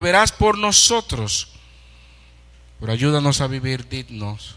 [0.00, 1.48] verás por nosotros.
[2.80, 4.56] Pero ayúdanos a vivir dignos.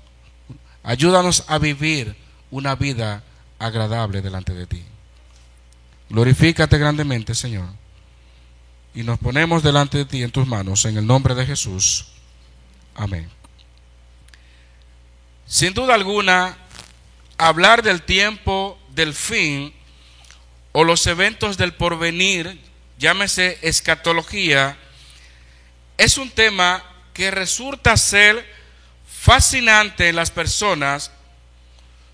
[0.82, 2.16] Ayúdanos a vivir
[2.50, 3.24] una vida
[3.60, 4.84] agradable delante de ti.
[6.10, 7.68] Glorifícate grandemente, Señor.
[8.96, 12.06] Y nos ponemos delante de ti en tus manos, en el nombre de Jesús.
[12.96, 13.30] Amén.
[15.46, 16.58] Sin duda alguna,
[17.38, 19.74] hablar del tiempo del fin
[20.72, 22.62] o los eventos del porvenir,
[22.98, 24.78] llámese escatología,
[25.98, 26.84] es un tema
[27.14, 28.46] que resulta ser
[29.06, 31.12] fascinante en las personas,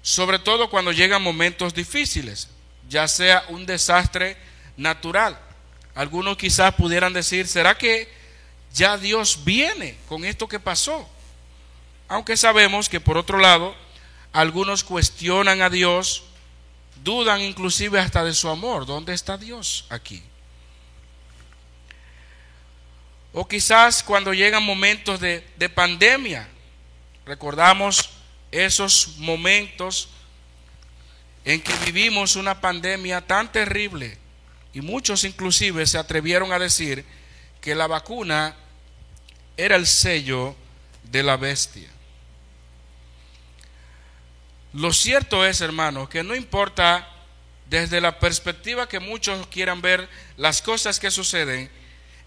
[0.02, 2.50] sobre todo cuando llegan momentos difíciles,
[2.88, 4.38] ya sea un desastre
[4.78, 5.40] natural.
[5.96, 8.12] Algunos quizás pudieran decir, ¿será que
[8.74, 11.10] ya Dios viene con esto que pasó?
[12.08, 13.76] Aunque sabemos que por otro lado,
[14.32, 16.24] algunos cuestionan a Dios,
[17.04, 18.86] dudan inclusive hasta de su amor.
[18.86, 20.24] ¿Dónde está Dios aquí?
[23.34, 26.48] O quizás cuando llegan momentos de, de pandemia,
[27.26, 28.10] recordamos
[28.52, 30.10] esos momentos
[31.46, 34.18] en que vivimos una pandemia tan terrible
[34.74, 37.06] y muchos inclusive se atrevieron a decir
[37.62, 38.56] que la vacuna
[39.58, 40.56] era el sello
[41.04, 41.90] de la bestia.
[44.74, 47.08] Lo cierto es, hermano, que no importa
[47.66, 51.70] desde la perspectiva que muchos quieran ver las cosas que suceden,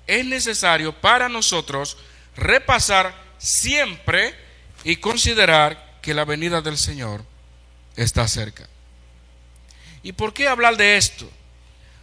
[0.07, 1.97] es necesario para nosotros
[2.37, 4.35] repasar siempre
[4.85, 7.25] y considerar que la venida del Señor
[7.97, 8.69] está cerca.
[10.03, 11.31] ¿Y por qué hablar de esto?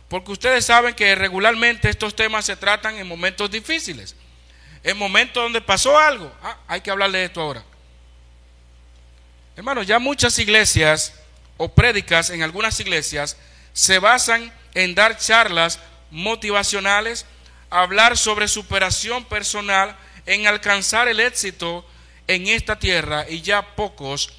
[0.07, 4.15] Porque ustedes saben que regularmente estos temas se tratan en momentos difíciles,
[4.83, 6.31] en momentos donde pasó algo.
[6.41, 7.63] Ah, hay que hablar de esto ahora.
[9.55, 11.13] Hermanos, ya muchas iglesias
[11.57, 13.35] o prédicas en algunas iglesias
[13.73, 15.79] se basan en dar charlas
[16.11, 17.25] motivacionales,
[17.69, 21.85] hablar sobre superación personal, en alcanzar el éxito
[22.27, 24.31] en esta tierra y ya pocos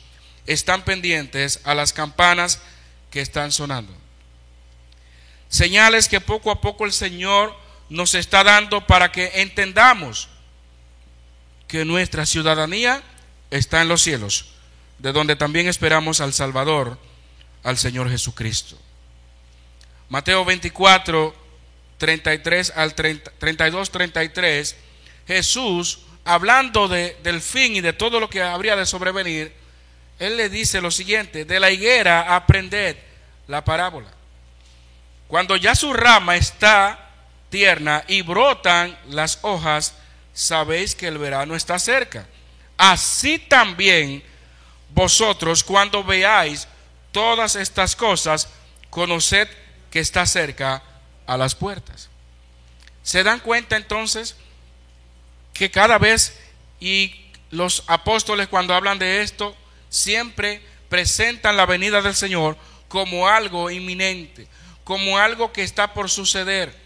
[0.46, 2.60] están pendientes a las campanas
[3.10, 3.92] que están sonando.
[5.48, 7.56] Señales que poco a poco el Señor
[7.88, 10.28] nos está dando para que entendamos
[11.66, 13.02] que nuestra ciudadanía
[13.50, 14.50] está en los cielos
[15.00, 16.98] de donde también esperamos al Salvador,
[17.62, 18.78] al Señor Jesucristo.
[20.08, 21.34] Mateo 24,
[22.00, 24.76] 33 al 32, 33,
[25.26, 29.52] Jesús, hablando de, del fin y de todo lo que habría de sobrevenir,
[30.18, 32.96] Él le dice lo siguiente, de la higuera aprended
[33.48, 34.08] la parábola.
[35.28, 37.10] Cuando ya su rama está
[37.50, 39.94] tierna y brotan las hojas,
[40.32, 42.26] sabéis que el verano está cerca.
[42.78, 44.24] Así también
[44.94, 46.66] vosotros cuando veáis
[47.12, 48.48] todas estas cosas,
[48.88, 49.48] conoced
[49.90, 50.82] que está cerca
[51.30, 52.08] a las puertas.
[53.04, 54.34] ¿Se dan cuenta entonces
[55.52, 56.36] que cada vez
[56.80, 59.56] y los apóstoles cuando hablan de esto
[59.88, 62.56] siempre presentan la venida del Señor
[62.88, 64.48] como algo inminente,
[64.82, 66.76] como algo que está por suceder?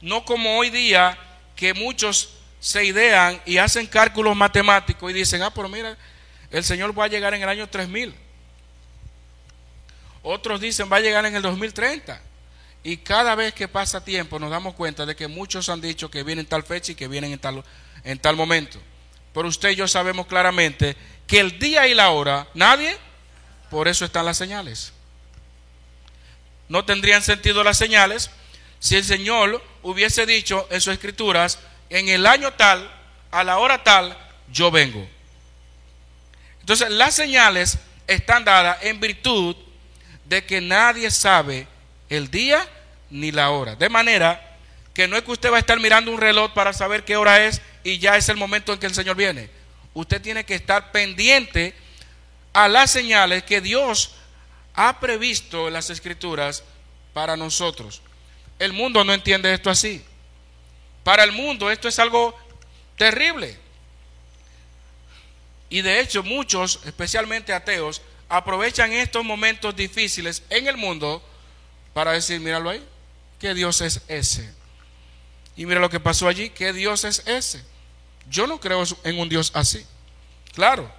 [0.00, 1.18] No como hoy día
[1.56, 5.98] que muchos se idean y hacen cálculos matemáticos y dicen, ah, pero mira,
[6.52, 8.14] el Señor va a llegar en el año 3000.
[10.22, 12.22] Otros dicen va a llegar en el 2030.
[12.84, 16.22] Y cada vez que pasa tiempo nos damos cuenta de que muchos han dicho que
[16.22, 17.62] vienen tal fecha y que vienen en tal,
[18.02, 18.80] en tal momento.
[19.32, 22.96] Pero usted y yo sabemos claramente que el día y la hora, nadie,
[23.70, 24.92] por eso están las señales.
[26.68, 28.30] No tendrían sentido las señales
[28.80, 32.90] si el Señor hubiese dicho en sus escrituras, en el año tal,
[33.30, 34.18] a la hora tal,
[34.50, 35.08] yo vengo.
[36.60, 39.54] Entonces las señales están dadas en virtud
[40.24, 41.66] de que nadie sabe
[42.12, 42.68] el día
[43.10, 43.74] ni la hora.
[43.74, 44.58] De manera
[44.92, 47.44] que no es que usted va a estar mirando un reloj para saber qué hora
[47.46, 49.48] es y ya es el momento en que el Señor viene.
[49.94, 51.74] Usted tiene que estar pendiente
[52.52, 54.12] a las señales que Dios
[54.74, 56.64] ha previsto en las escrituras
[57.14, 58.02] para nosotros.
[58.58, 60.04] El mundo no entiende esto así.
[61.04, 62.38] Para el mundo esto es algo
[62.98, 63.56] terrible.
[65.70, 71.22] Y de hecho muchos, especialmente ateos, aprovechan estos momentos difíciles en el mundo
[71.92, 72.84] para decir, míralo ahí,
[73.38, 74.52] ¿qué Dios es ese?
[75.56, 77.62] Y mira lo que pasó allí, ¿qué Dios es ese?
[78.30, 79.84] Yo no creo en un Dios así.
[80.54, 80.90] Claro,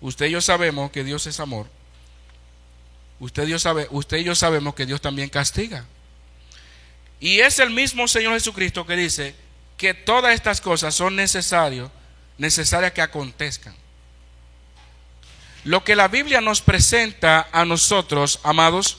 [0.00, 1.66] usted y yo sabemos que Dios es amor.
[3.18, 3.88] Usted y yo, sabe,
[4.24, 5.84] yo sabemos que Dios también castiga.
[7.18, 9.34] Y es el mismo Señor Jesucristo que dice
[9.76, 11.90] que todas estas cosas son necesarias
[12.40, 13.74] necesarias que acontezcan.
[15.64, 18.98] Lo que la Biblia nos presenta a nosotros, amados,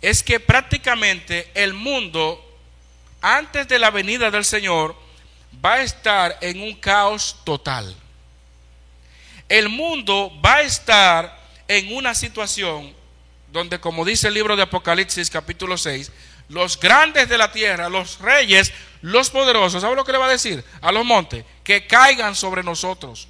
[0.00, 2.46] es que prácticamente el mundo
[3.20, 4.96] antes de la venida del Señor,
[5.64, 7.94] va a estar en un caos total.
[9.48, 11.38] El mundo va a estar
[11.68, 12.94] en una situación
[13.52, 16.12] donde, como dice el libro de Apocalipsis capítulo 6,
[16.48, 20.30] los grandes de la tierra, los reyes, los poderosos, ¿sabe lo que le va a
[20.30, 21.44] decir a los montes?
[21.64, 23.28] Que caigan sobre nosotros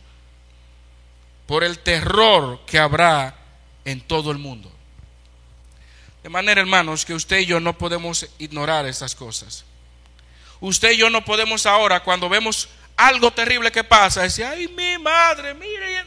[1.47, 3.35] por el terror que habrá
[3.85, 4.71] en todo el mundo.
[6.23, 9.65] De manera, hermanos, que usted y yo no podemos ignorar esas cosas.
[10.61, 14.99] Usted y yo no podemos ahora, cuando vemos algo terrible que pasa, decir, ay, mi
[14.99, 16.05] madre, mire.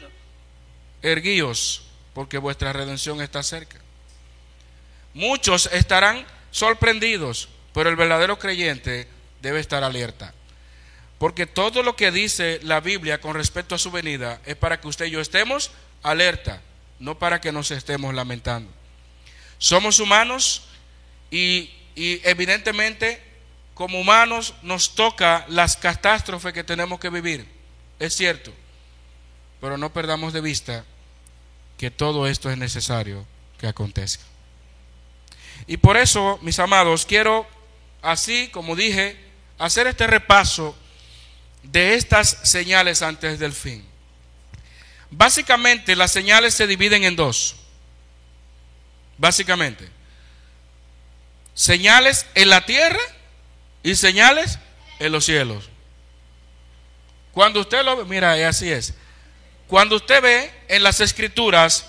[1.02, 1.82] Erguíos,
[2.14, 3.78] porque vuestra redención está cerca.
[5.12, 9.08] Muchos estarán sorprendidos, pero el verdadero creyente
[9.42, 10.32] debe estar alerta.
[11.18, 14.88] Porque todo lo que dice la Biblia con respecto a su venida es para que
[14.88, 15.72] usted y yo estemos
[16.02, 16.60] alerta,
[17.00, 18.70] no para que nos estemos lamentando.
[19.64, 20.60] Somos humanos
[21.30, 23.22] y, evidentemente
[23.72, 27.46] como humanos nos toca las catástrofes que tenemos que vivir.
[27.98, 28.52] Es cierto.
[29.62, 30.84] Pero no perdamos de vista
[31.78, 33.24] que todo esto es necesario
[33.56, 34.22] que acontezca.
[35.66, 37.46] Y por eso, mis amados, quiero,
[38.02, 39.18] así como dije,
[39.56, 40.76] hacer este repaso
[41.62, 43.82] de estas señales antes del fin.
[45.10, 47.63] Básicamente las señales se dividen en dos.
[49.18, 49.88] Básicamente.
[51.54, 53.00] Señales en la tierra
[53.82, 54.58] y señales
[54.98, 55.68] en los cielos.
[57.32, 58.94] Cuando usted lo ve, mira, así es.
[59.66, 61.86] Cuando usted ve en las escrituras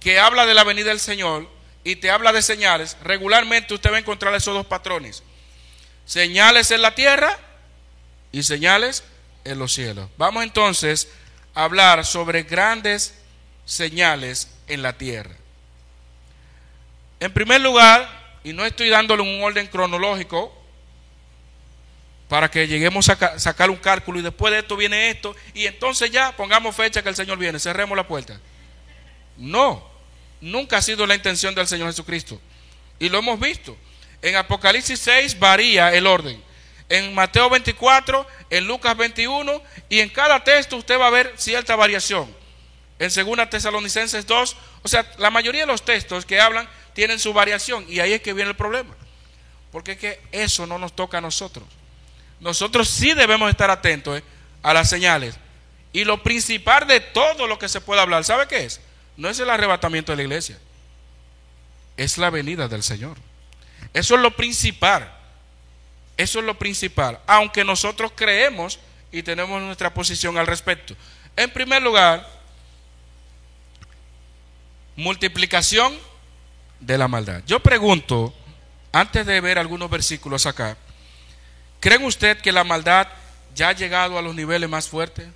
[0.00, 1.48] que habla de la venida del Señor
[1.84, 5.22] y te habla de señales, regularmente usted va a encontrar esos dos patrones.
[6.04, 7.38] Señales en la tierra
[8.32, 9.04] y señales
[9.44, 10.08] en los cielos.
[10.16, 11.08] Vamos entonces
[11.54, 13.14] a hablar sobre grandes
[13.64, 15.36] señales en la tierra.
[17.20, 18.08] En primer lugar,
[18.44, 20.54] y no estoy dándole un orden cronológico,
[22.28, 26.10] para que lleguemos a sacar un cálculo y después de esto viene esto y entonces
[26.10, 28.38] ya pongamos fecha que el Señor viene, cerremos la puerta.
[29.38, 29.82] No,
[30.40, 32.40] nunca ha sido la intención del Señor Jesucristo.
[32.98, 33.76] Y lo hemos visto.
[34.20, 36.42] En Apocalipsis 6 varía el orden.
[36.90, 41.76] En Mateo 24, en Lucas 21 y en cada texto usted va a ver cierta
[41.76, 42.34] variación.
[42.98, 46.68] En 2 Tesalonicenses 2, o sea, la mayoría de los textos que hablan
[46.98, 48.92] tienen su variación y ahí es que viene el problema.
[49.70, 51.64] Porque es que eso no nos toca a nosotros
[52.40, 54.24] nosotros sí debemos estar atentos eh,
[54.62, 55.36] a las señales.
[55.92, 58.80] Y lo principal de todo lo que se puede hablar, ¿sabe qué es?
[59.16, 60.58] No es el arrebatamiento de la iglesia,
[61.96, 63.16] es la venida del Señor.
[63.92, 65.12] Eso es lo principal.
[66.16, 67.18] Eso es lo principal.
[67.26, 68.78] Aunque nosotros creemos
[69.10, 70.94] y tenemos nuestra posición al respecto.
[71.36, 72.28] En primer lugar,
[74.96, 75.96] multiplicación
[76.80, 77.42] de la maldad.
[77.46, 78.34] Yo pregunto,
[78.92, 80.76] antes de ver algunos versículos acá,
[81.80, 83.06] ¿Creen usted que la maldad
[83.54, 85.28] ya ha llegado a los niveles más fuertes?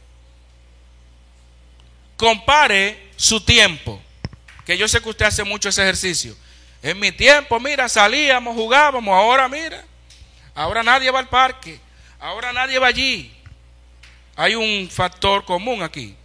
[2.16, 4.00] Compare su tiempo,
[4.64, 6.36] que yo sé que usted hace mucho ese ejercicio.
[6.82, 9.84] En mi tiempo, mira, salíamos, jugábamos, ahora mira,
[10.54, 11.80] ahora nadie va al parque,
[12.18, 13.32] ahora nadie va allí.
[14.34, 16.16] Hay un factor común aquí.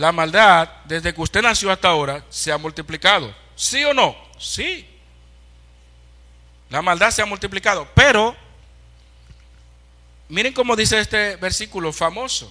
[0.00, 3.34] La maldad, desde que usted nació hasta ahora, se ha multiplicado.
[3.54, 4.16] ¿Sí o no?
[4.38, 4.88] Sí.
[6.70, 7.86] La maldad se ha multiplicado.
[7.94, 8.34] Pero,
[10.30, 12.50] miren cómo dice este versículo famoso.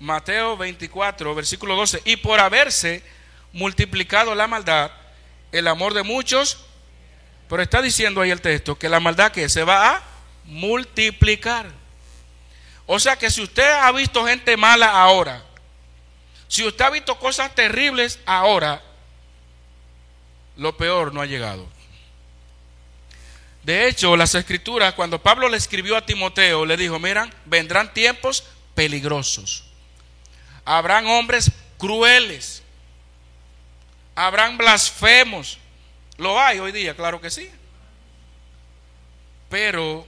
[0.00, 2.00] Mateo 24, versículo 12.
[2.06, 3.02] Y por haberse
[3.52, 4.90] multiplicado la maldad,
[5.52, 6.64] el amor de muchos,
[7.50, 10.02] pero está diciendo ahí el texto que la maldad que se va a
[10.44, 11.66] multiplicar.
[12.86, 15.44] O sea que si usted ha visto gente mala ahora,
[16.48, 18.82] si usted ha visto cosas terribles ahora,
[20.56, 21.68] lo peor no ha llegado.
[23.62, 28.44] De hecho, las escrituras, cuando Pablo le escribió a Timoteo, le dijo, miran, vendrán tiempos
[28.74, 29.64] peligrosos.
[30.64, 32.62] Habrán hombres crueles.
[34.14, 35.58] Habrán blasfemos.
[36.16, 37.50] Lo hay hoy día, claro que sí.
[39.50, 40.06] Pero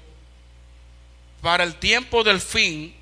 [1.42, 2.96] para el tiempo del fin,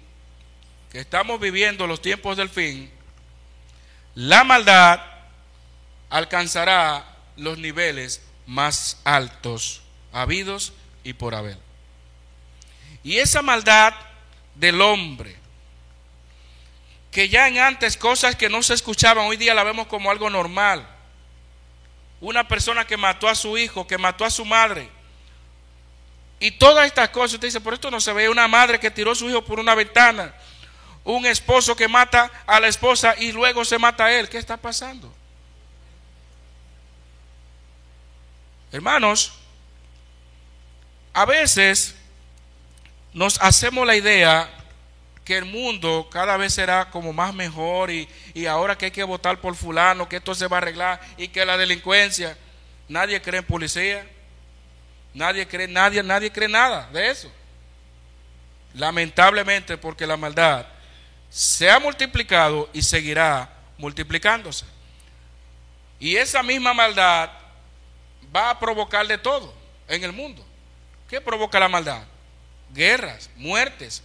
[0.90, 2.90] que estamos viviendo los tiempos del fin,
[4.18, 5.00] la maldad
[6.10, 7.06] alcanzará
[7.36, 9.82] los niveles más altos
[10.12, 10.72] habidos
[11.04, 11.56] y por haber.
[13.04, 13.94] Y esa maldad
[14.56, 15.36] del hombre,
[17.12, 20.28] que ya en antes cosas que no se escuchaban, hoy día la vemos como algo
[20.28, 20.84] normal.
[22.20, 24.88] Una persona que mató a su hijo, que mató a su madre.
[26.40, 29.12] Y todas estas cosas, usted dice, por esto no se ve una madre que tiró
[29.12, 30.34] a su hijo por una ventana,
[31.04, 34.28] un esposo que mata a la esposa y luego se mata a él.
[34.28, 35.12] ¿Qué está pasando?
[38.72, 39.34] Hermanos,
[41.14, 41.96] A veces
[43.12, 44.48] nos hacemos la idea
[45.24, 49.02] que el mundo cada vez será como más mejor y, y, ahora que hay que
[49.02, 52.38] votar por fulano, que esto se va a arreglar y que la delincuencia,
[52.88, 54.06] nadie cree en policía,
[55.12, 57.32] nadie cree, nadie, nadie cree nada de eso.
[58.74, 60.66] Lamentablemente porque la maldad
[61.30, 64.64] se ha multiplicado y seguirá multiplicándose.
[66.00, 67.30] Y esa misma maldad
[68.34, 69.54] va a provocar de todo
[69.88, 70.44] en el mundo.
[71.08, 72.02] ¿Qué provoca la maldad?
[72.72, 74.02] Guerras, muertes.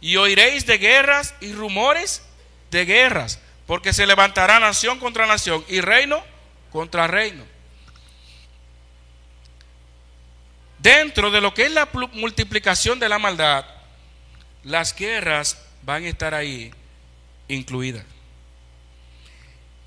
[0.00, 2.22] Y oiréis de guerras y rumores
[2.70, 6.22] de guerras, porque se levantará nación contra nación y reino
[6.70, 7.44] contra reino.
[10.78, 13.64] Dentro de lo que es la multiplicación de la maldad,
[14.64, 16.72] las guerras van a estar ahí
[17.48, 18.04] incluidas.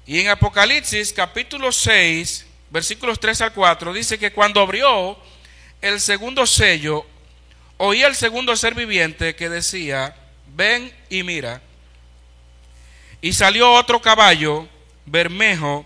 [0.06, 5.18] Y en Apocalipsis capítulo 6, versículos 3 al 4, dice que cuando abrió
[5.82, 7.06] el segundo sello,
[7.78, 10.16] oí el segundo ser viviente que decía,
[10.56, 11.62] ven y mira.
[13.20, 14.68] Y salió otro caballo,
[15.06, 15.86] bermejo,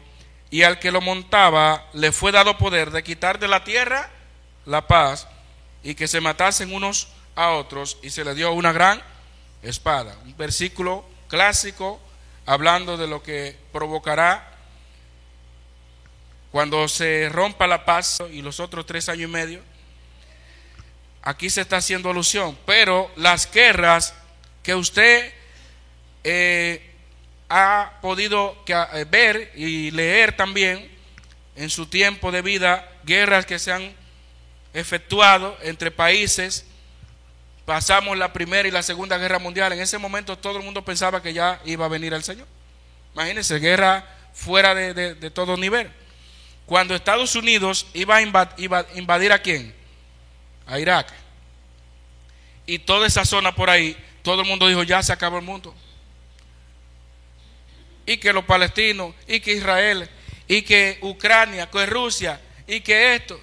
[0.49, 4.11] y al que lo montaba le fue dado poder de quitar de la tierra
[4.65, 5.27] la paz
[5.81, 9.01] y que se matasen unos a otros, y se le dio una gran
[9.61, 10.17] espada.
[10.23, 11.99] Un versículo clásico
[12.45, 14.47] hablando de lo que provocará
[16.51, 19.61] cuando se rompa la paz y los otros tres años y medio.
[21.21, 24.13] Aquí se está haciendo alusión, pero las guerras
[24.63, 25.31] que usted
[26.23, 26.91] eh,
[27.49, 30.89] ha podido eh, ver y leer también
[31.55, 33.93] en su tiempo de vida, guerras que se han
[34.73, 36.65] efectuado entre países,
[37.65, 41.21] pasamos la primera y la segunda guerra mundial, en ese momento todo el mundo pensaba
[41.21, 42.47] que ya iba a venir el Señor.
[43.13, 45.91] Imagínense, guerra fuera de, todo nivel.
[46.65, 49.75] Cuando Estados Unidos iba a, invadir a quién?
[50.65, 51.11] A Irak.
[52.65, 55.75] Y toda esa zona por ahí, todo el mundo dijo, ya se acabó el mundo.
[58.05, 60.09] Y que los palestinos, y que Israel,
[60.47, 63.39] y que Ucrania, que Rusia, y que esto.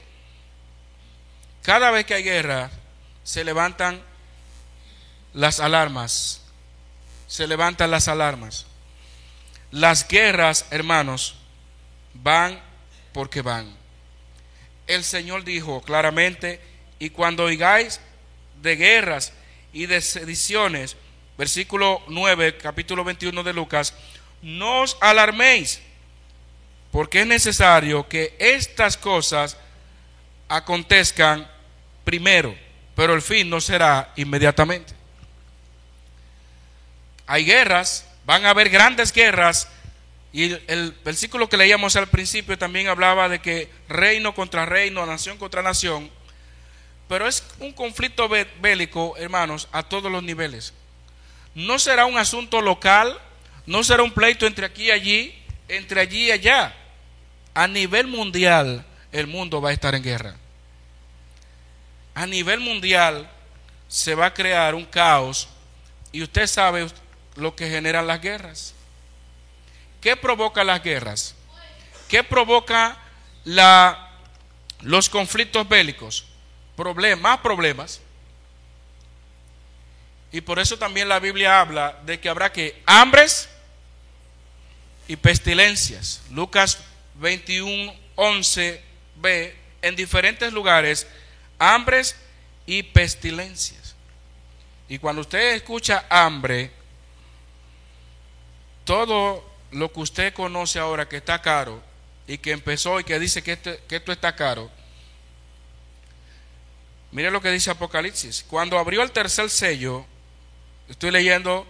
[1.62, 2.70] Cada vez que hay guerra,
[3.22, 4.02] se levantan
[5.32, 6.42] las alarmas.
[7.26, 8.66] Se levantan las alarmas.
[9.70, 11.36] Las guerras, hermanos,
[12.14, 12.60] van
[13.12, 13.76] porque van.
[14.86, 16.60] El Señor dijo claramente,
[16.98, 18.00] y cuando oigáis
[18.62, 19.34] de guerras
[19.72, 20.96] y de sediciones,
[21.36, 23.94] versículo 9, capítulo 21 de Lucas,
[24.40, 25.80] no os alarméis,
[26.90, 29.58] porque es necesario que estas cosas
[30.48, 31.46] acontezcan
[32.04, 32.56] primero,
[32.96, 34.97] pero el fin no será inmediatamente
[37.28, 39.68] hay guerras, van a haber grandes guerras.
[40.32, 45.36] Y el versículo que leíamos al principio también hablaba de que reino contra reino, nación
[45.36, 46.10] contra nación.
[47.06, 48.28] Pero es un conflicto
[48.60, 50.72] bélico, hermanos, a todos los niveles.
[51.54, 53.18] No será un asunto local,
[53.66, 56.74] no será un pleito entre aquí y allí, entre allí y allá.
[57.52, 60.34] A nivel mundial, el mundo va a estar en guerra.
[62.14, 63.30] A nivel mundial
[63.86, 65.48] se va a crear un caos.
[66.10, 66.86] Y usted sabe,
[67.38, 68.74] lo que generan las guerras.
[70.00, 71.34] ¿Qué provoca las guerras?
[72.08, 72.98] ¿Qué provoca
[73.44, 74.10] la,
[74.80, 76.26] los conflictos bélicos?
[76.76, 78.00] Problemas, más problemas.
[80.30, 83.48] Y por eso también la Biblia habla de que habrá que hambres
[85.06, 86.22] y pestilencias.
[86.30, 86.78] Lucas
[87.14, 88.82] 21, 11
[89.16, 91.06] b en diferentes lugares,
[91.58, 92.16] hambres
[92.66, 93.94] y pestilencias.
[94.88, 96.70] Y cuando usted escucha hambre,
[98.88, 101.82] todo lo que usted conoce ahora que está caro
[102.26, 104.70] y que empezó y que dice que, este, que esto está caro,
[107.12, 108.46] mire lo que dice Apocalipsis.
[108.48, 110.06] Cuando abrió el tercer sello,
[110.88, 111.66] estoy leyendo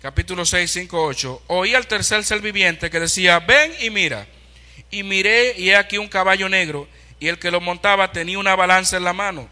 [0.00, 4.26] capítulo 6, 5, 8, oí al tercer ser viviente que decía, ven y mira.
[4.90, 6.88] Y miré y he aquí un caballo negro
[7.20, 9.48] y el que lo montaba tenía una balanza en la mano.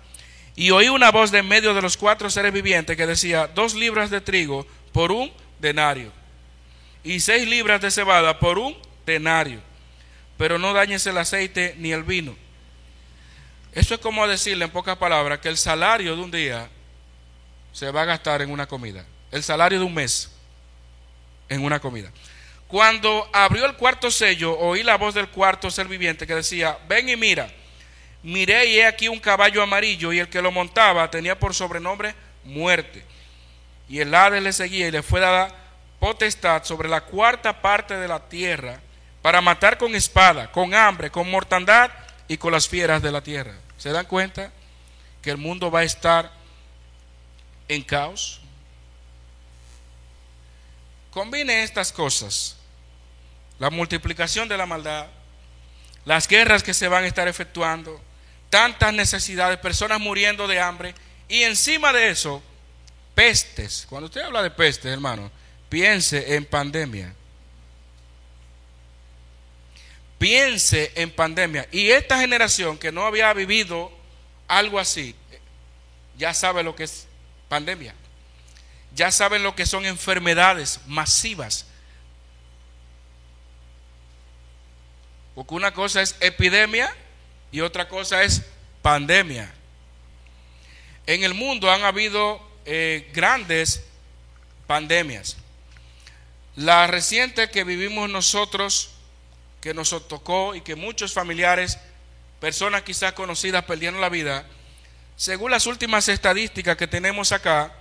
[0.57, 3.75] Y oí una voz de en medio de los cuatro seres vivientes que decía, dos
[3.75, 6.19] libras de trigo por un denario
[7.03, 8.77] y seis libras de cebada por un
[9.07, 9.61] denario,
[10.37, 12.37] pero no dañes el aceite ni el vino.
[13.73, 16.69] Eso es como decirle en pocas palabras que el salario de un día
[17.73, 20.31] se va a gastar en una comida, el salario de un mes
[21.49, 22.11] en una comida.
[22.67, 27.09] Cuando abrió el cuarto sello, oí la voz del cuarto ser viviente que decía, ven
[27.09, 27.51] y mira,
[28.23, 32.15] miré y he aquí un caballo amarillo y el que lo montaba tenía por sobrenombre
[32.45, 33.05] muerte.
[33.89, 35.53] Y el Hades le seguía y le fue dada
[36.01, 38.81] potestad sobre la cuarta parte de la tierra
[39.23, 41.93] para matar con espada, con hambre, con mortandad
[42.27, 43.55] y con las fieras de la tierra.
[43.77, 44.51] ¿Se dan cuenta?
[45.23, 46.33] que el mundo va a estar
[47.69, 48.41] en caos?
[51.11, 52.57] Combine estas cosas,
[53.59, 55.07] la multiplicación de la maldad,
[56.05, 58.01] las guerras que se van a estar efectuando,
[58.49, 60.95] tantas necesidades, personas muriendo de hambre,
[61.29, 62.43] y encima de eso,
[63.15, 63.87] pestes.
[63.89, 65.31] Cuando usted habla de pestes, hermano,
[65.71, 67.15] piense en pandemia.
[70.19, 71.67] Piense en pandemia.
[71.73, 73.91] Y esta generación que no había vivido
[74.47, 75.15] algo así,
[76.19, 77.07] ya sabe lo que es
[77.49, 77.95] pandemia.
[78.95, 81.65] Ya saben lo que son enfermedades masivas.
[85.35, 86.95] Porque una cosa es epidemia
[87.53, 88.43] y otra cosa es
[88.83, 89.51] pandemia.
[91.07, 93.85] En el mundo han habido eh, grandes
[94.67, 95.40] pandemias.
[96.61, 98.91] La reciente que vivimos nosotros,
[99.63, 101.79] que nos tocó y que muchos familiares,
[102.39, 104.45] personas quizás conocidas, perdieron la vida,
[105.17, 107.73] según las últimas estadísticas que tenemos acá,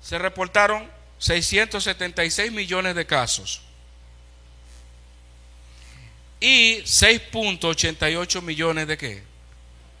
[0.00, 3.62] se reportaron 676 millones de casos
[6.38, 9.24] y 6.88 millones de qué?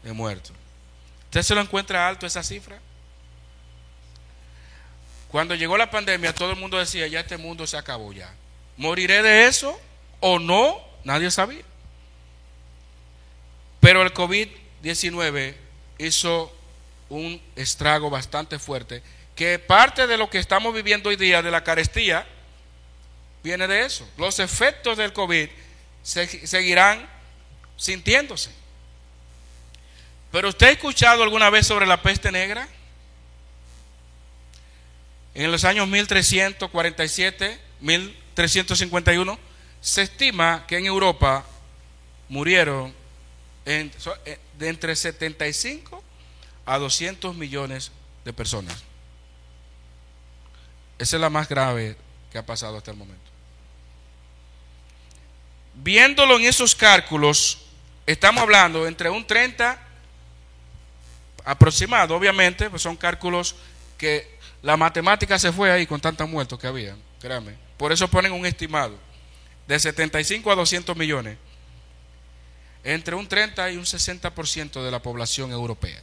[0.04, 0.52] De muertos.
[1.24, 2.78] ¿Usted se lo encuentra alto esa cifra?
[5.34, 8.32] Cuando llegó la pandemia, todo el mundo decía, ya este mundo se acabó ya.
[8.76, 9.76] ¿Moriré de eso
[10.20, 10.80] o no?
[11.02, 11.64] Nadie sabía.
[13.80, 15.56] Pero el COVID-19
[15.98, 16.56] hizo
[17.08, 19.02] un estrago bastante fuerte,
[19.34, 22.24] que parte de lo que estamos viviendo hoy día, de la carestía,
[23.42, 24.08] viene de eso.
[24.16, 25.48] Los efectos del COVID
[26.04, 27.10] seguirán
[27.76, 28.52] sintiéndose.
[30.30, 32.68] Pero usted ha escuchado alguna vez sobre la peste negra?
[35.34, 39.38] En los años 1347, 1351,
[39.80, 41.44] se estima que en Europa
[42.28, 42.94] murieron
[43.66, 43.90] eh,
[44.58, 46.02] de entre 75
[46.64, 47.90] a 200 millones
[48.24, 48.84] de personas.
[50.98, 51.96] Esa es la más grave
[52.30, 53.22] que ha pasado hasta el momento.
[55.74, 57.66] Viéndolo en esos cálculos,
[58.06, 59.80] estamos hablando entre un 30
[61.44, 63.56] aproximado, obviamente, pues son cálculos
[63.98, 64.33] que
[64.64, 67.54] la matemática se fue ahí con tantos muertos que había, créanme.
[67.76, 68.96] Por eso ponen un estimado
[69.68, 71.36] de 75 a 200 millones,
[72.82, 76.00] entre un 30 y un 60% de la población europea.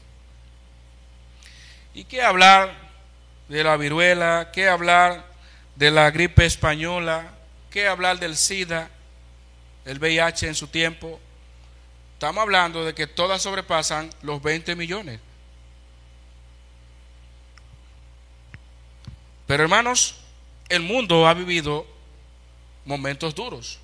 [1.95, 2.71] ¿Y qué hablar
[3.49, 4.51] de la viruela?
[4.53, 5.25] ¿Qué hablar
[5.75, 7.31] de la gripe española?
[7.71, 8.91] ¿Qué hablar del SIDA?
[9.85, 11.19] El VIH en su tiempo.
[12.13, 15.19] Estamos hablando de que todas sobrepasan los 20 millones.
[19.51, 20.15] Pero hermanos,
[20.69, 21.85] el mundo ha vivido
[22.85, 23.79] momentos duros.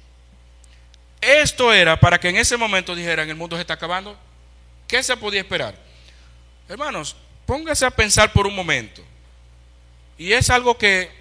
[1.19, 4.17] Esto era para que en ese momento dijeran, el mundo se está acabando.
[4.87, 5.75] ¿Qué se podía esperar?
[6.69, 9.01] Hermanos, póngase a pensar por un momento.
[10.17, 11.11] Y es algo que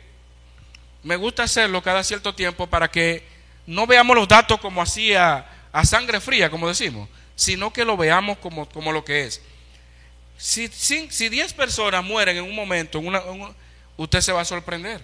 [1.03, 3.25] me gusta hacerlo cada cierto tiempo para que
[3.67, 5.45] no veamos los datos como así a,
[5.83, 9.43] sangre fría, como decimos, sino que lo veamos como, como lo que es.
[10.39, 13.01] Si 10 personas mueren en un momento,
[13.97, 15.03] usted se va a sorprender.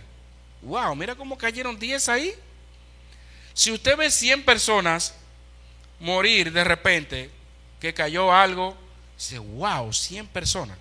[0.62, 2.34] Wow, mira cómo cayeron 10 ahí.
[3.54, 5.14] Si usted ve 100 personas
[6.00, 7.30] morir de repente,
[7.80, 8.76] que cayó algo,
[9.16, 10.78] dice, wow, 100 personas.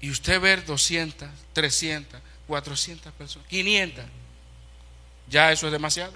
[0.00, 4.04] y usted ver 200, 300, 400 personas, 500,
[5.28, 6.12] ya eso es demasiado.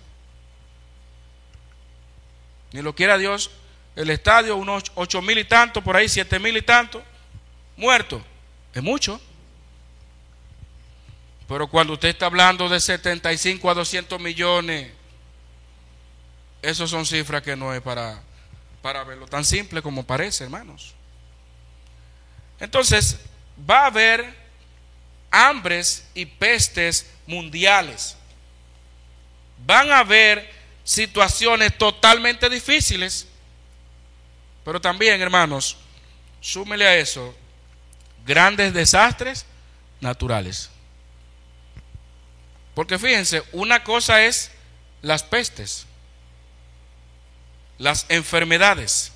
[2.72, 3.50] Ni lo quiera Dios,
[3.96, 7.02] el estadio, unos 8 mil y tanto, por ahí 7 mil y tanto,
[7.76, 8.22] muertos,
[8.74, 9.20] es mucho.
[11.48, 14.90] Pero cuando usted está hablando de 75 a 200 millones,
[16.62, 18.22] esas son cifras que no es para,
[18.80, 20.94] para verlo tan simple como parece, hermanos.
[22.60, 23.18] Entonces,
[23.68, 24.34] va a haber
[25.30, 28.16] hambres y pestes mundiales.
[29.66, 30.48] Van a haber
[30.84, 33.26] situaciones totalmente difíciles.
[34.64, 35.76] Pero también, hermanos,
[36.40, 37.34] súmele a eso
[38.24, 39.46] grandes desastres
[40.00, 40.70] naturales.
[42.74, 44.50] Porque fíjense, una cosa es
[45.02, 45.86] las pestes,
[47.78, 49.12] las enfermedades,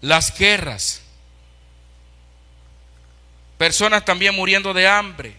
[0.00, 1.02] las guerras,
[3.56, 5.34] personas también muriendo de hambre.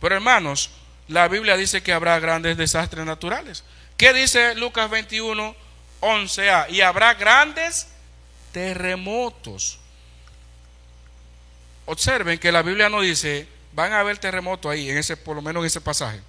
[0.00, 0.70] Pero hermanos,
[1.06, 3.62] la Biblia dice que habrá grandes desastres naturales.
[3.96, 5.54] ¿Qué dice Lucas 21,
[6.00, 6.70] 11a?
[6.70, 7.88] Y habrá grandes
[8.52, 9.78] terremotos.
[11.86, 15.42] Observen que la Biblia no dice, van a haber terremotos ahí, en ese, por lo
[15.42, 16.20] menos en ese pasaje.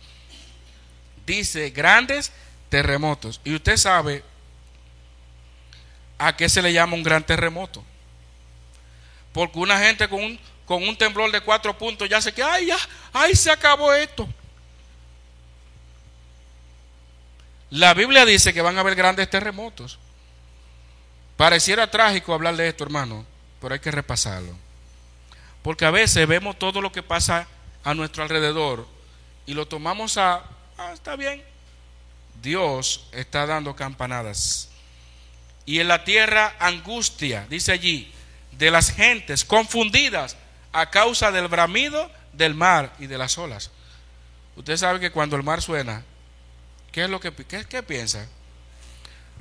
[1.26, 2.32] Dice grandes
[2.70, 3.42] terremotos.
[3.44, 4.24] Y usted sabe
[6.20, 7.84] ¿a qué se le llama un gran terremoto?
[9.34, 12.68] Porque una gente con un, con un temblor de cuatro puntos ya se que, ay,
[12.68, 12.78] ya,
[13.14, 14.28] ay, se acabó esto.
[17.72, 20.00] La Biblia dice que van a haber grandes terremotos.
[21.38, 23.26] Pareciera trágico hablar de esto, hermano,
[23.62, 24.56] pero hay que repasarlo.
[25.62, 27.48] Porque a veces vemos todo lo que pasa
[27.84, 28.88] a nuestro alrededor
[29.46, 30.44] y lo tomamos a,
[30.78, 31.44] ah, está bien.
[32.42, 34.70] Dios está dando campanadas.
[35.66, 38.12] Y en la tierra angustia, dice allí,
[38.52, 40.36] de las gentes confundidas
[40.72, 43.72] a causa del bramido del mar y de las olas.
[44.56, 46.04] Usted sabe que cuando el mar suena,
[46.92, 48.28] ¿qué es lo que qué, piensa?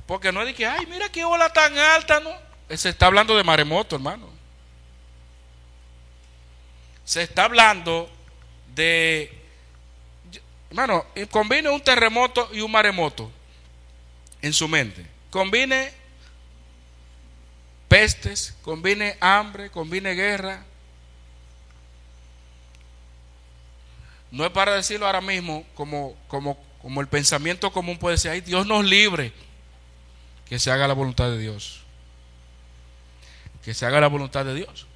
[0.05, 2.31] Porque no es de que, ay, mira qué ola tan alta, ¿no?
[2.75, 4.29] Se está hablando de maremoto, hermano.
[7.05, 8.09] Se está hablando
[8.75, 9.31] de,
[10.69, 13.31] hermano, combine un terremoto y un maremoto
[14.41, 15.05] en su mente.
[15.29, 15.91] Combine
[17.87, 20.63] pestes, combine hambre, combine guerra.
[24.31, 28.41] No es para decirlo ahora mismo como, como, como el pensamiento común puede ser, ay,
[28.41, 29.33] Dios nos libre,
[30.47, 31.81] que se haga la voluntad de Dios.
[33.63, 34.87] Que se haga la voluntad de Dios.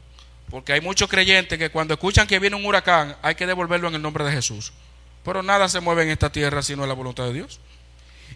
[0.50, 3.96] Porque hay muchos creyentes que cuando escuchan que viene un huracán hay que devolverlo en
[3.96, 4.74] el nombre de Jesús.
[5.24, 7.60] Pero nada se mueve en esta tierra sino la voluntad de Dios.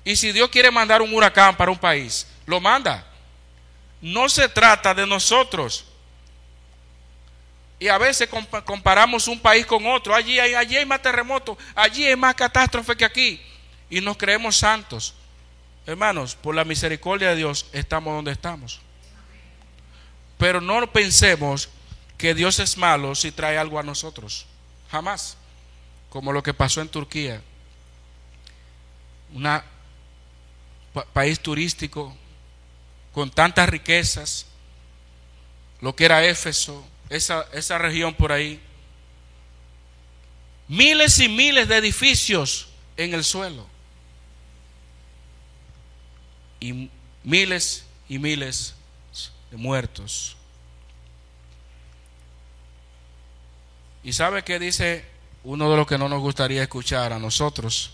[0.03, 3.05] Y si Dios quiere mandar un huracán para un país, lo manda.
[4.01, 5.86] No se trata de nosotros.
[7.80, 8.28] Y a veces
[8.66, 10.16] comparamos un país con otro.
[10.16, 13.42] Allí hay, allí hay más terremotos, allí hay más catástrofe que aquí.
[13.90, 15.13] Y nos creemos santos.
[15.86, 18.82] Hermanos, por la misericordia de Dios estamos donde estamos.
[20.38, 21.70] Pero no pensemos
[22.18, 24.48] que Dios es malo si trae algo a nosotros.
[24.92, 25.38] Jamás.
[26.10, 27.42] Como lo que pasó en Turquía.
[29.34, 29.62] Un
[31.13, 32.16] país turístico
[33.13, 34.48] con tantas riquezas.
[35.80, 38.62] Lo que era Éfeso, esa, esa región por ahí.
[40.67, 43.65] Miles y miles de edificios en el suelo.
[46.60, 46.89] Y
[47.24, 48.76] miles y miles
[49.52, 50.36] de muertos.
[54.04, 55.06] ¿Y sabe qué dice
[55.43, 57.93] uno de los que no nos gustaría escuchar a nosotros?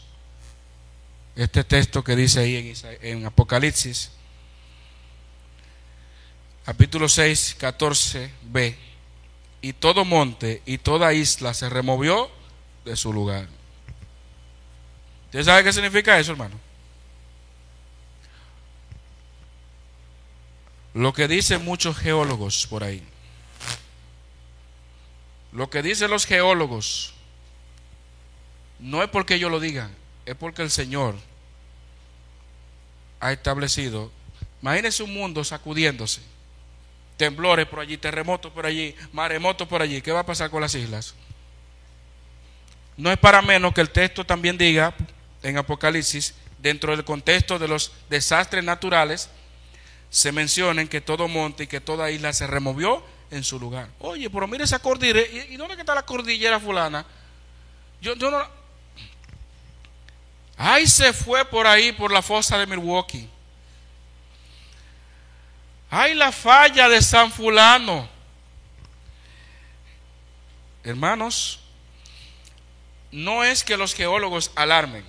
[1.35, 2.55] Este texto que dice ahí
[3.01, 4.11] en, en Apocalipsis,
[6.63, 8.92] capítulo 6, 14b.
[9.63, 12.29] Y todo monte y toda isla se removió
[12.83, 13.47] de su lugar.
[15.27, 16.59] ¿Usted sabe qué significa eso, hermano?
[20.93, 23.01] Lo que dicen muchos geólogos por ahí.
[25.53, 27.13] Lo que dicen los geólogos
[28.79, 29.95] no es porque ellos lo digan,
[30.25, 31.15] es porque el Señor
[33.21, 34.11] ha establecido.
[34.61, 36.32] Imagínense un mundo sacudiéndose.
[37.17, 40.01] Temblores por allí, terremotos por allí, maremotos por allí.
[40.01, 41.13] ¿Qué va a pasar con las islas?
[42.97, 44.93] No es para menos que el texto también diga
[45.41, 49.29] en Apocalipsis, dentro del contexto de los desastres naturales,
[50.09, 53.89] se mencionen que todo monte y que toda isla se removió en su lugar.
[53.99, 55.21] Oye, pero mire esa cordillera.
[55.49, 57.05] ¿Y, dónde está la cordillera fulana?
[58.01, 58.41] Yo, yo no.
[60.55, 63.27] Ay, se fue por ahí, por la fosa de Milwaukee.
[65.95, 68.09] Ay, la falla de San Fulano.
[70.83, 71.59] Hermanos,
[73.11, 75.05] no es que los geólogos alarmen.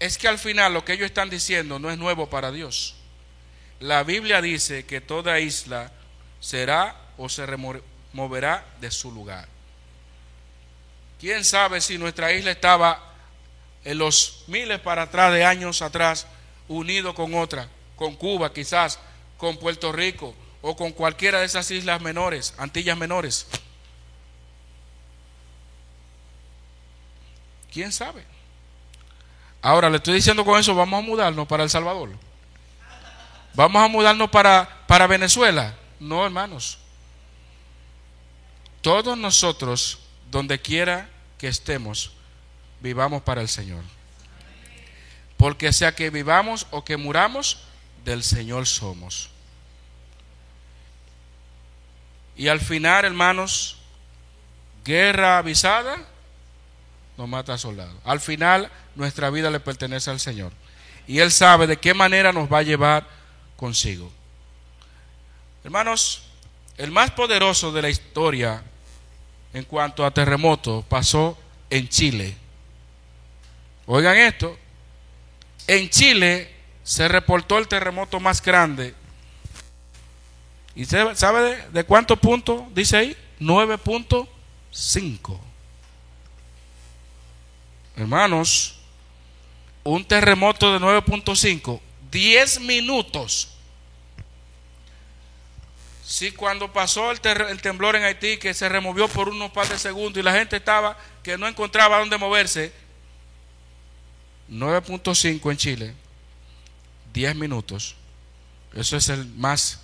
[0.00, 2.96] Es que al final lo que ellos están diciendo no es nuevo para Dios.
[3.78, 5.92] La Biblia dice que toda isla
[6.40, 9.46] será o se removerá de su lugar.
[11.20, 13.14] ¿Quién sabe si nuestra isla estaba
[13.84, 16.26] en los miles para atrás de años atrás
[16.66, 18.98] unido con otra, con Cuba quizás,
[19.36, 23.46] con Puerto Rico o con cualquiera de esas islas menores, Antillas menores?
[27.72, 28.24] ¿Quién sabe?
[29.60, 32.10] Ahora le estoy diciendo con eso, vamos a mudarnos para El Salvador.
[33.54, 35.74] Vamos a mudarnos para, para Venezuela.
[35.98, 36.78] No, hermanos.
[38.80, 39.98] Todos nosotros,
[40.30, 42.12] donde quiera que estemos,
[42.80, 43.82] vivamos para el Señor.
[45.36, 47.58] Porque sea que vivamos o que muramos,
[48.06, 49.28] del Señor somos.
[52.36, 53.78] Y al final, hermanos,
[54.84, 55.98] guerra avisada
[57.18, 57.96] no mata a soldados.
[58.04, 60.52] Al final, nuestra vida le pertenece al Señor.
[61.08, 63.06] Y Él sabe de qué manera nos va a llevar
[63.56, 64.12] consigo.
[65.64, 66.22] Hermanos,
[66.78, 68.62] el más poderoso de la historia
[69.52, 71.36] en cuanto a terremotos pasó
[71.70, 72.36] en Chile.
[73.86, 74.56] Oigan esto,
[75.66, 76.55] en Chile
[76.86, 78.94] se reportó el terremoto más grande.
[80.76, 83.16] ¿Y sabe de, de cuánto punto dice ahí?
[83.40, 85.40] 9.5.
[87.96, 88.78] Hermanos,
[89.82, 91.80] un terremoto de 9.5,
[92.12, 93.48] 10 minutos.
[96.04, 97.18] Si cuando pasó el,
[97.48, 100.58] el, temblor en Haití, que se removió por unos par de segundos y la gente
[100.58, 102.72] estaba que no encontraba dónde moverse,
[104.48, 106.05] 9.5 en Chile,
[107.16, 107.96] 10 minutos.
[108.74, 109.80] Eso es el más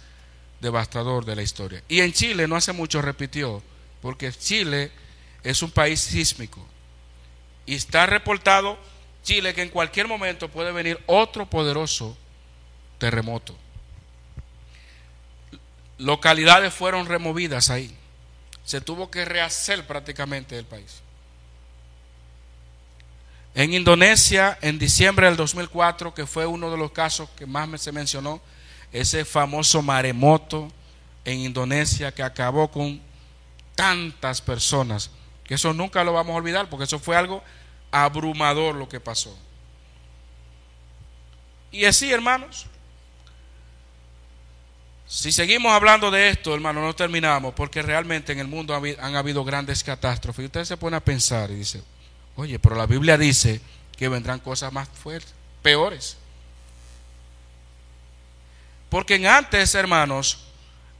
[0.61, 1.83] devastador de la historia.
[1.88, 3.62] Y en Chile no hace mucho repitió,
[4.03, 4.92] porque Chile
[5.42, 6.64] es un país sísmico.
[7.64, 8.79] Y está reportado
[9.23, 12.18] Chile que en cualquier momento puede venir otro poderoso
[12.99, 13.57] terremoto.
[15.97, 17.97] Localidades fueron removidas ahí.
[18.62, 21.01] Se tuvo que rehacer prácticamente el país.
[23.55, 27.93] En Indonesia, en diciembre del 2004, que fue uno de los casos que más se
[27.93, 28.41] mencionó,
[28.93, 30.71] ese famoso maremoto
[31.25, 33.01] en Indonesia que acabó con
[33.75, 35.11] tantas personas,
[35.45, 37.43] que eso nunca lo vamos a olvidar, porque eso fue algo
[37.91, 39.37] abrumador lo que pasó.
[41.71, 42.67] Y así, hermanos,
[45.07, 49.45] si seguimos hablando de esto, hermano, no terminamos, porque realmente en el mundo han habido
[49.45, 50.43] grandes catástrofes.
[50.43, 51.83] Y usted se pone a pensar y dice,
[52.37, 53.61] oye, pero la Biblia dice
[53.97, 56.16] que vendrán cosas más fuertes, peores.
[58.88, 60.45] Porque antes, hermanos,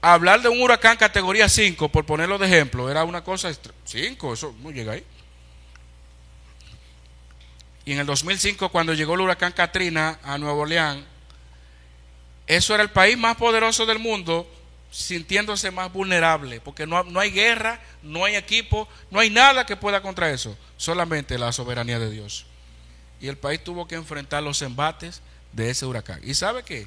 [0.01, 3.51] hablar de un huracán categoría 5, por ponerlo de ejemplo, era una cosa,
[3.85, 5.05] 5, eso no llega ahí.
[7.85, 11.05] Y en el 2005, cuando llegó el huracán Katrina a Nuevo Orleans,
[12.47, 14.49] eso era el país más poderoso del mundo,
[14.92, 19.74] sintiéndose más vulnerable, porque no, no, hay guerra, no hay equipo, no hay nada que
[19.74, 22.44] pueda contra eso, solamente la soberanía de Dios.
[23.18, 26.20] Y el país tuvo que enfrentar los embates de ese huracán.
[26.22, 26.87] ¿Y sabe qué?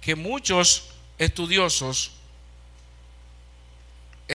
[0.00, 2.12] Que muchos estudiosos